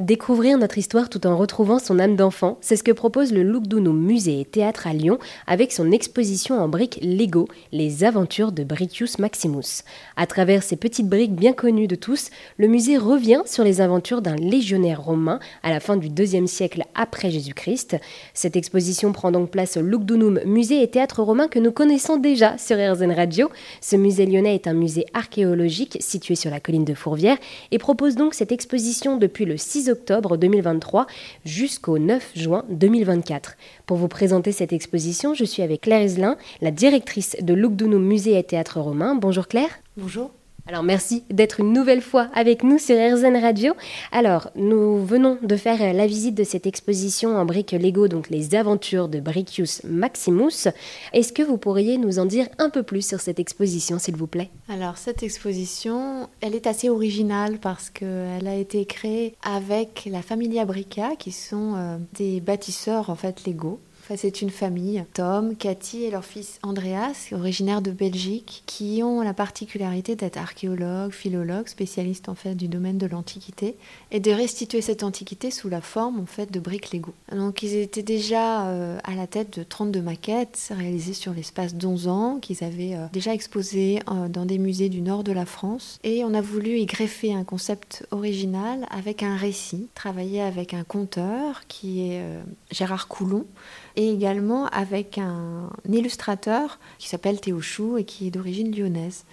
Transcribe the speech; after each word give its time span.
Découvrir 0.00 0.58
notre 0.58 0.76
histoire 0.76 1.08
tout 1.08 1.24
en 1.24 1.36
retrouvant 1.36 1.78
son 1.78 2.00
âme 2.00 2.16
d'enfant, 2.16 2.58
c'est 2.60 2.74
ce 2.74 2.82
que 2.82 2.90
propose 2.90 3.32
le 3.32 3.44
Lugdunum 3.44 3.96
Musée 3.96 4.40
et 4.40 4.44
Théâtre 4.44 4.88
à 4.88 4.92
Lyon 4.92 5.20
avec 5.46 5.70
son 5.70 5.92
exposition 5.92 6.58
en 6.60 6.66
briques 6.66 6.98
Lego, 7.00 7.46
Les 7.70 8.02
aventures 8.02 8.50
de 8.50 8.64
Bricius 8.64 9.20
Maximus. 9.20 9.84
À 10.16 10.26
travers 10.26 10.64
ces 10.64 10.74
petites 10.74 11.08
briques 11.08 11.36
bien 11.36 11.52
connues 11.52 11.86
de 11.86 11.94
tous, 11.94 12.30
le 12.58 12.66
musée 12.66 12.98
revient 12.98 13.42
sur 13.46 13.62
les 13.62 13.80
aventures 13.80 14.20
d'un 14.20 14.34
légionnaire 14.34 15.00
romain 15.00 15.38
à 15.62 15.70
la 15.70 15.78
fin 15.78 15.96
du 15.96 16.08
IIe 16.08 16.48
siècle 16.48 16.82
après 16.96 17.30
Jésus-Christ. 17.30 17.96
Cette 18.32 18.56
exposition 18.56 19.12
prend 19.12 19.30
donc 19.30 19.52
place 19.52 19.76
au 19.76 19.80
Lugdunum 19.80 20.40
Musée 20.44 20.82
et 20.82 20.90
Théâtre 20.90 21.22
romain 21.22 21.46
que 21.46 21.60
nous 21.60 21.70
connaissons 21.70 22.16
déjà 22.16 22.58
sur 22.58 22.78
RZN 22.78 23.12
Radio. 23.12 23.48
Ce 23.80 23.94
musée 23.94 24.26
lyonnais 24.26 24.56
est 24.56 24.66
un 24.66 24.74
musée 24.74 25.06
archéologique 25.14 25.98
situé 26.00 26.34
sur 26.34 26.50
la 26.50 26.58
colline 26.58 26.84
de 26.84 26.94
Fourvière 26.94 27.38
et 27.70 27.78
propose 27.78 28.16
donc 28.16 28.34
cette 28.34 28.50
exposition 28.50 29.18
depuis 29.18 29.44
le 29.44 29.56
6 29.56 29.83
octobre 29.90 30.36
2023 30.36 31.06
jusqu'au 31.44 31.98
9 31.98 32.32
juin 32.34 32.64
2024. 32.68 33.56
Pour 33.86 33.96
vous 33.96 34.08
présenter 34.08 34.52
cette 34.52 34.72
exposition, 34.72 35.34
je 35.34 35.44
suis 35.44 35.62
avec 35.62 35.82
Claire 35.82 36.02
Iselin, 36.02 36.36
la 36.60 36.70
directrice 36.70 37.36
de 37.40 37.54
Lugdunum 37.54 38.04
Musée 38.04 38.38
et 38.38 38.44
Théâtre 38.44 38.80
Romain. 38.80 39.14
Bonjour 39.14 39.48
Claire. 39.48 39.70
Bonjour. 39.96 40.30
Alors 40.66 40.82
merci 40.82 41.24
d'être 41.28 41.60
une 41.60 41.74
nouvelle 41.74 42.00
fois 42.00 42.30
avec 42.32 42.62
nous 42.62 42.78
sur 42.78 42.96
RZN 42.96 43.36
Radio. 43.36 43.74
Alors 44.12 44.50
nous 44.56 45.04
venons 45.04 45.36
de 45.42 45.56
faire 45.56 45.92
la 45.92 46.06
visite 46.06 46.34
de 46.34 46.42
cette 46.42 46.66
exposition 46.66 47.36
en 47.36 47.44
briques 47.44 47.72
Lego, 47.72 48.08
donc 48.08 48.30
les 48.30 48.54
aventures 48.54 49.08
de 49.08 49.20
Bricius 49.20 49.82
Maximus. 49.84 50.68
Est-ce 51.12 51.34
que 51.34 51.42
vous 51.42 51.58
pourriez 51.58 51.98
nous 51.98 52.18
en 52.18 52.24
dire 52.24 52.48
un 52.58 52.70
peu 52.70 52.82
plus 52.82 53.06
sur 53.06 53.20
cette 53.20 53.38
exposition 53.38 53.98
s'il 53.98 54.16
vous 54.16 54.26
plaît? 54.26 54.48
Alors 54.70 54.96
cette 54.96 55.22
exposition, 55.22 56.30
elle 56.40 56.54
est 56.54 56.66
assez 56.66 56.88
originale 56.88 57.58
parce 57.60 57.90
qu'elle 57.90 58.48
a 58.48 58.54
été 58.54 58.86
créée 58.86 59.34
avec 59.42 60.08
la 60.10 60.22
Familia 60.22 60.64
Brica 60.64 61.10
qui 61.18 61.32
sont 61.32 61.74
euh, 61.76 61.98
des 62.14 62.40
bâtisseurs 62.40 63.10
en 63.10 63.16
fait 63.16 63.46
Lego 63.46 63.80
c'est 64.16 64.42
une 64.42 64.50
famille, 64.50 65.04
Tom, 65.14 65.56
Cathy 65.56 66.04
et 66.04 66.10
leur 66.10 66.24
fils 66.24 66.58
Andreas, 66.62 67.28
originaires 67.32 67.80
de 67.82 67.90
Belgique, 67.90 68.62
qui 68.66 69.02
ont 69.02 69.22
la 69.22 69.32
particularité 69.32 70.14
d'être 70.14 70.36
archéologues, 70.36 71.12
philologues, 71.12 71.68
spécialistes 71.68 72.28
en 72.28 72.34
fait 72.34 72.54
du 72.54 72.68
domaine 72.68 72.98
de 72.98 73.06
l'Antiquité, 73.06 73.76
et 74.10 74.20
de 74.20 74.30
restituer 74.30 74.82
cette 74.82 75.02
Antiquité 75.02 75.50
sous 75.50 75.68
la 75.68 75.80
forme 75.80 76.20
en 76.20 76.26
fait 76.26 76.52
de 76.52 76.60
briques 76.60 76.92
Lego. 76.92 77.14
Donc 77.32 77.62
ils 77.62 77.76
étaient 77.76 78.02
déjà 78.02 78.68
euh, 78.68 78.98
à 79.04 79.14
la 79.14 79.26
tête 79.26 79.58
de 79.58 79.64
32 79.64 80.02
maquettes 80.02 80.72
réalisées 80.76 81.14
sur 81.14 81.32
l'espace 81.32 81.74
d'11 81.74 82.08
ans, 82.08 82.38
qu'ils 82.40 82.62
avaient 82.62 82.94
euh, 82.94 83.06
déjà 83.12 83.32
exposées 83.32 84.00
euh, 84.10 84.28
dans 84.28 84.44
des 84.44 84.58
musées 84.58 84.90
du 84.90 85.00
nord 85.00 85.24
de 85.24 85.32
la 85.32 85.46
France, 85.46 85.98
et 86.04 86.24
on 86.24 86.34
a 86.34 86.42
voulu 86.42 86.78
y 86.78 86.86
greffer 86.86 87.32
un 87.32 87.44
concept 87.44 88.06
original 88.10 88.86
avec 88.90 89.22
un 89.22 89.36
récit, 89.36 89.88
travaillé 89.94 90.42
avec 90.42 90.74
un 90.74 90.84
conteur 90.84 91.66
qui 91.68 92.10
est 92.10 92.22
Gérard 92.70 93.08
Coulon, 93.08 93.46
et 93.96 94.10
également 94.10 94.66
avec 94.66 95.18
un 95.18 95.70
illustrateur 95.88 96.78
qui 96.98 97.08
s'appelle 97.08 97.40
Théo 97.40 97.60
Chou 97.60 97.98
et 97.98 98.04
qui 98.04 98.26
est 98.26 98.30
d'origine 98.30 98.74
lyonnaise. 98.74 99.24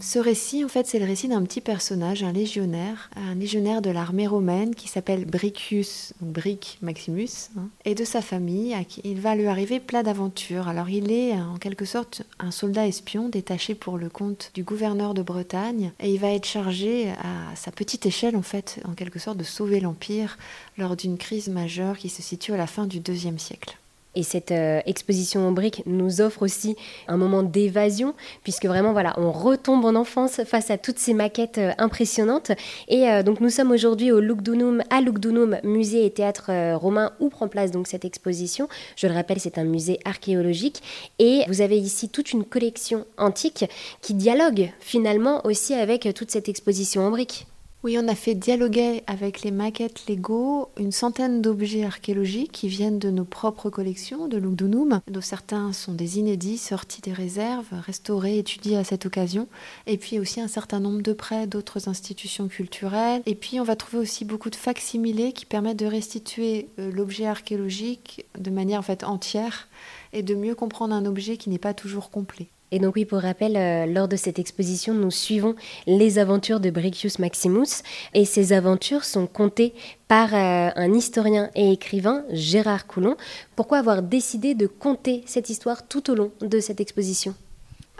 Ce 0.00 0.20
récit, 0.20 0.64
en 0.64 0.68
fait, 0.68 0.86
c'est 0.86 1.00
le 1.00 1.06
récit 1.06 1.26
d'un 1.26 1.42
petit 1.42 1.60
personnage, 1.60 2.22
un 2.22 2.30
légionnaire, 2.30 3.10
un 3.16 3.34
légionnaire 3.34 3.82
de 3.82 3.90
l'armée 3.90 4.28
romaine 4.28 4.76
qui 4.76 4.86
s'appelle 4.86 5.24
Bricius, 5.24 6.12
donc 6.20 6.30
Bric 6.30 6.78
Maximus, 6.82 7.50
hein, 7.56 7.66
et 7.84 7.96
de 7.96 8.04
sa 8.04 8.22
famille, 8.22 8.76
il 9.02 9.20
va 9.20 9.34
lui 9.34 9.48
arriver 9.48 9.80
plein 9.80 10.04
d'aventures. 10.04 10.68
Alors, 10.68 10.88
il 10.88 11.10
est 11.10 11.32
en 11.32 11.56
quelque 11.56 11.84
sorte 11.84 12.22
un 12.38 12.52
soldat 12.52 12.86
espion 12.86 13.28
détaché 13.28 13.74
pour 13.74 13.98
le 13.98 14.08
compte 14.08 14.52
du 14.54 14.62
gouverneur 14.62 15.14
de 15.14 15.22
Bretagne, 15.22 15.90
et 15.98 16.14
il 16.14 16.20
va 16.20 16.30
être 16.30 16.46
chargé 16.46 17.10
à 17.10 17.56
sa 17.56 17.72
petite 17.72 18.06
échelle, 18.06 18.36
en 18.36 18.42
fait, 18.42 18.80
en 18.84 18.92
quelque 18.92 19.18
sorte, 19.18 19.38
de 19.38 19.42
sauver 19.42 19.80
l'Empire 19.80 20.38
lors 20.76 20.94
d'une 20.94 21.18
crise 21.18 21.48
majeure 21.48 21.98
qui 21.98 22.08
se 22.08 22.22
situe 22.22 22.52
à 22.52 22.56
la 22.56 22.68
fin 22.68 22.86
du 22.86 22.98
IIe 22.98 23.36
siècle. 23.36 23.76
Et 24.14 24.22
cette 24.22 24.52
euh, 24.52 24.80
exposition 24.86 25.46
en 25.46 25.52
briques 25.52 25.82
nous 25.86 26.20
offre 26.20 26.42
aussi 26.42 26.76
un 27.08 27.16
moment 27.16 27.42
d'évasion, 27.42 28.14
puisque 28.42 28.64
vraiment, 28.64 28.92
voilà, 28.92 29.14
on 29.18 29.30
retombe 29.30 29.84
en 29.84 29.94
enfance 29.94 30.42
face 30.44 30.70
à 30.70 30.78
toutes 30.78 30.98
ces 30.98 31.14
maquettes 31.14 31.58
euh, 31.58 31.72
impressionnantes. 31.78 32.52
Et 32.88 33.08
euh, 33.08 33.22
donc, 33.22 33.40
nous 33.40 33.50
sommes 33.50 33.70
aujourd'hui 33.70 34.10
au 34.10 34.20
Lugdunum, 34.20 34.82
à 34.90 35.00
Lugdunum, 35.02 35.58
musée 35.62 36.06
et 36.06 36.10
théâtre 36.10 36.74
romain, 36.74 37.12
où 37.20 37.28
prend 37.28 37.48
place 37.48 37.70
donc 37.70 37.86
cette 37.86 38.04
exposition. 38.04 38.68
Je 38.96 39.06
le 39.06 39.14
rappelle, 39.14 39.40
c'est 39.40 39.58
un 39.58 39.64
musée 39.64 40.00
archéologique. 40.04 40.82
Et 41.18 41.44
vous 41.48 41.60
avez 41.60 41.78
ici 41.78 42.08
toute 42.08 42.32
une 42.32 42.44
collection 42.44 43.04
antique 43.18 43.66
qui 44.00 44.14
dialogue 44.14 44.70
finalement 44.80 45.44
aussi 45.44 45.74
avec 45.74 46.08
toute 46.14 46.30
cette 46.30 46.48
exposition 46.48 47.02
en 47.06 47.10
briques. 47.10 47.46
Oui, 47.84 47.96
on 47.96 48.08
a 48.08 48.16
fait 48.16 48.34
dialoguer 48.34 49.04
avec 49.06 49.42
les 49.42 49.52
maquettes 49.52 50.08
Lego 50.08 50.70
une 50.78 50.90
centaine 50.90 51.40
d'objets 51.40 51.84
archéologiques 51.84 52.50
qui 52.50 52.66
viennent 52.66 52.98
de 52.98 53.08
nos 53.08 53.24
propres 53.24 53.70
collections 53.70 54.26
de 54.26 54.36
Lugdunum, 54.36 55.00
dont 55.08 55.20
certains 55.20 55.72
sont 55.72 55.92
des 55.92 56.18
inédits 56.18 56.58
sortis 56.58 57.00
des 57.02 57.12
réserves, 57.12 57.68
restaurés, 57.70 58.38
étudiés 58.38 58.76
à 58.76 58.82
cette 58.82 59.06
occasion, 59.06 59.46
et 59.86 59.96
puis 59.96 60.18
aussi 60.18 60.40
un 60.40 60.48
certain 60.48 60.80
nombre 60.80 61.02
de 61.02 61.12
prêts 61.12 61.46
d'autres 61.46 61.88
institutions 61.88 62.48
culturelles. 62.48 63.22
Et 63.26 63.36
puis 63.36 63.60
on 63.60 63.64
va 63.64 63.76
trouver 63.76 63.98
aussi 64.02 64.24
beaucoup 64.24 64.50
de 64.50 64.56
facsimilés 64.56 65.32
qui 65.32 65.46
permettent 65.46 65.78
de 65.78 65.86
restituer 65.86 66.70
euh, 66.80 66.90
l'objet 66.90 67.26
archéologique 67.26 68.26
de 68.36 68.50
manière 68.50 68.82
en 69.04 69.08
entière 69.08 69.68
et 70.12 70.24
de 70.24 70.34
mieux 70.34 70.56
comprendre 70.56 70.96
un 70.96 71.06
objet 71.06 71.36
qui 71.36 71.48
n'est 71.48 71.58
pas 71.58 71.74
toujours 71.74 72.10
complet. 72.10 72.48
Et 72.70 72.78
donc 72.78 72.96
oui, 72.96 73.04
pour 73.04 73.20
rappel, 73.20 73.56
euh, 73.56 73.86
lors 73.86 74.08
de 74.08 74.16
cette 74.16 74.38
exposition, 74.38 74.92
nous 74.92 75.10
suivons 75.10 75.54
les 75.86 76.18
aventures 76.18 76.60
de 76.60 76.70
Bricius 76.70 77.18
Maximus 77.18 77.82
et 78.12 78.24
ces 78.26 78.52
aventures 78.52 79.04
sont 79.04 79.26
contées 79.26 79.72
par 80.06 80.34
euh, 80.34 80.70
un 80.74 80.92
historien 80.92 81.50
et 81.54 81.72
écrivain, 81.72 82.24
Gérard 82.30 82.86
Coulon. 82.86 83.16
Pourquoi 83.56 83.78
avoir 83.78 84.02
décidé 84.02 84.54
de 84.54 84.66
conter 84.66 85.22
cette 85.24 85.48
histoire 85.48 85.88
tout 85.88 86.10
au 86.10 86.14
long 86.14 86.30
de 86.42 86.60
cette 86.60 86.80
exposition? 86.80 87.34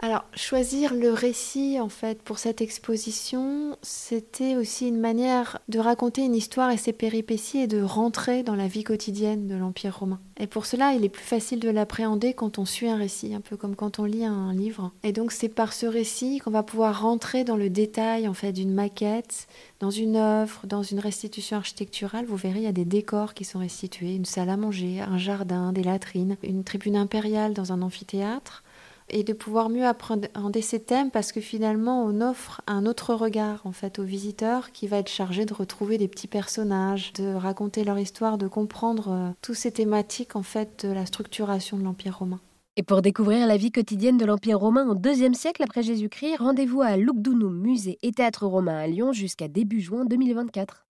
Alors, 0.01 0.23
choisir 0.33 0.93
le 0.93 1.11
récit, 1.11 1.77
en 1.77 1.89
fait, 1.89 2.21
pour 2.21 2.39
cette 2.39 2.61
exposition, 2.61 3.75
c'était 3.81 4.55
aussi 4.55 4.87
une 4.87 4.99
manière 4.99 5.59
de 5.67 5.77
raconter 5.77 6.23
une 6.23 6.35
histoire 6.35 6.71
et 6.71 6.77
ses 6.77 6.93
péripéties 6.93 7.59
et 7.59 7.67
de 7.67 7.81
rentrer 7.81 8.41
dans 8.41 8.55
la 8.55 8.67
vie 8.67 8.85
quotidienne 8.85 9.47
de 9.47 9.55
l'Empire 9.55 9.99
romain. 9.99 10.21
Et 10.37 10.47
pour 10.47 10.65
cela, 10.65 10.93
il 10.93 11.03
est 11.03 11.09
plus 11.09 11.25
facile 11.25 11.59
de 11.59 11.69
l'appréhender 11.69 12.33
quand 12.33 12.59
on 12.59 12.65
suit 12.65 12.87
un 12.87 12.95
récit, 12.95 13.35
un 13.35 13.41
peu 13.41 13.57
comme 13.57 13.75
quand 13.75 13.99
on 13.99 14.05
lit 14.05 14.23
un 14.23 14.53
livre. 14.53 14.93
Et 15.03 15.11
donc, 15.11 15.33
c'est 15.33 15.49
par 15.49 15.73
ce 15.73 15.85
récit 15.85 16.39
qu'on 16.39 16.51
va 16.51 16.63
pouvoir 16.63 17.01
rentrer 17.01 17.43
dans 17.43 17.57
le 17.57 17.69
détail, 17.69 18.29
en 18.29 18.33
fait, 18.33 18.53
d'une 18.53 18.73
maquette, 18.73 19.49
dans 19.81 19.91
une 19.91 20.15
œuvre, 20.15 20.61
dans 20.65 20.81
une 20.81 20.99
restitution 20.99 21.57
architecturale. 21.57 22.25
Vous 22.25 22.37
verrez, 22.37 22.59
il 22.59 22.63
y 22.63 22.67
a 22.67 22.71
des 22.71 22.85
décors 22.85 23.33
qui 23.33 23.43
sont 23.43 23.59
restitués, 23.59 24.15
une 24.15 24.23
salle 24.23 24.49
à 24.49 24.55
manger, 24.55 25.01
un 25.01 25.17
jardin, 25.17 25.73
des 25.73 25.83
latrines, 25.83 26.37
une 26.41 26.63
tribune 26.63 26.95
impériale 26.95 27.53
dans 27.53 27.73
un 27.73 27.81
amphithéâtre 27.81 28.63
et 29.09 29.23
de 29.23 29.33
pouvoir 29.33 29.69
mieux 29.69 29.85
appréhender 29.85 30.61
ces 30.61 30.79
thèmes 30.79 31.11
parce 31.11 31.31
que 31.31 31.41
finalement 31.41 32.03
on 32.03 32.21
offre 32.21 32.61
un 32.67 32.85
autre 32.85 33.13
regard 33.13 33.61
en 33.65 33.71
fait 33.71 33.99
aux 33.99 34.03
visiteurs 34.03 34.71
qui 34.71 34.87
va 34.87 34.97
être 34.97 35.09
chargé 35.09 35.45
de 35.45 35.53
retrouver 35.53 35.97
des 35.97 36.07
petits 36.07 36.27
personnages, 36.27 37.13
de 37.13 37.33
raconter 37.33 37.83
leur 37.83 37.99
histoire, 37.99 38.37
de 38.37 38.47
comprendre 38.47 39.11
euh, 39.11 39.29
toutes 39.41 39.55
ces 39.55 39.71
thématiques 39.71 40.35
en 40.35 40.43
fait 40.43 40.85
de 40.85 40.91
la 40.91 41.05
structuration 41.05 41.77
de 41.77 41.83
l'Empire 41.83 42.17
romain. 42.19 42.39
Et 42.75 42.83
pour 42.83 43.01
découvrir 43.01 43.45
la 43.45 43.57
vie 43.57 43.71
quotidienne 43.71 44.17
de 44.17 44.25
l'Empire 44.25 44.59
romain 44.59 44.87
au 44.87 44.95
IIe 44.95 45.35
siècle 45.35 45.63
après 45.63 45.83
Jésus-Christ, 45.83 46.37
rendez-vous 46.37 46.81
à 46.81 46.95
Lugdunum, 46.95 47.59
musée 47.59 47.97
et 48.03 48.11
théâtre 48.11 48.45
romain 48.45 48.77
à 48.77 48.87
Lyon 48.87 49.11
jusqu'à 49.11 49.47
début 49.49 49.81
juin 49.81 50.05
2024. 50.05 50.85